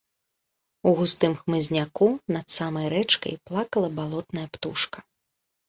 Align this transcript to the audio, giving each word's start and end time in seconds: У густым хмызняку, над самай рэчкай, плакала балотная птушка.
У 0.91 0.93
густым 0.99 1.35
хмызняку, 1.41 2.07
над 2.37 2.45
самай 2.57 2.87
рэчкай, 2.95 3.39
плакала 3.47 3.93
балотная 4.01 4.47
птушка. 4.59 5.09